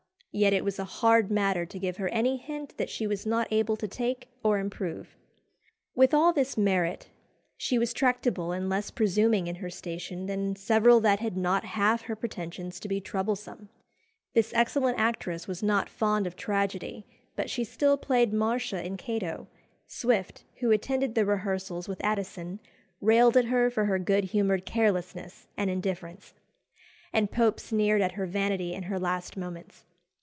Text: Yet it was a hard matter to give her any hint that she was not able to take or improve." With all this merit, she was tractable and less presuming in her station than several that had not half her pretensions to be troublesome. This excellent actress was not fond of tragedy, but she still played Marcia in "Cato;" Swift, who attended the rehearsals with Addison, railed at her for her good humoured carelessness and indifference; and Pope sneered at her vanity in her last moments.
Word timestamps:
Yet 0.33 0.53
it 0.53 0.63
was 0.63 0.79
a 0.79 0.85
hard 0.85 1.29
matter 1.29 1.65
to 1.65 1.77
give 1.77 1.97
her 1.97 2.07
any 2.07 2.37
hint 2.37 2.77
that 2.77 2.89
she 2.89 3.05
was 3.05 3.25
not 3.25 3.51
able 3.51 3.75
to 3.75 3.85
take 3.85 4.29
or 4.45 4.59
improve." 4.59 5.17
With 5.93 6.13
all 6.13 6.31
this 6.31 6.57
merit, 6.57 7.09
she 7.57 7.77
was 7.77 7.91
tractable 7.91 8.53
and 8.53 8.69
less 8.69 8.91
presuming 8.91 9.47
in 9.47 9.55
her 9.55 9.69
station 9.69 10.27
than 10.27 10.55
several 10.55 11.01
that 11.01 11.19
had 11.19 11.35
not 11.35 11.65
half 11.65 12.03
her 12.03 12.15
pretensions 12.15 12.79
to 12.79 12.87
be 12.87 13.01
troublesome. 13.01 13.67
This 14.33 14.53
excellent 14.53 14.97
actress 14.97 15.49
was 15.49 15.61
not 15.61 15.89
fond 15.89 16.25
of 16.25 16.37
tragedy, 16.37 17.05
but 17.35 17.49
she 17.49 17.65
still 17.65 17.97
played 17.97 18.31
Marcia 18.31 18.81
in 18.85 18.95
"Cato;" 18.95 19.49
Swift, 19.85 20.45
who 20.61 20.71
attended 20.71 21.13
the 21.13 21.25
rehearsals 21.25 21.89
with 21.89 21.99
Addison, 22.05 22.61
railed 23.01 23.35
at 23.35 23.45
her 23.51 23.69
for 23.69 23.83
her 23.83 23.99
good 23.99 24.23
humoured 24.23 24.65
carelessness 24.65 25.49
and 25.57 25.69
indifference; 25.69 26.33
and 27.11 27.29
Pope 27.29 27.59
sneered 27.59 27.99
at 27.99 28.13
her 28.13 28.25
vanity 28.25 28.73
in 28.73 28.83
her 28.83 28.97
last 28.97 29.35
moments. 29.35 29.83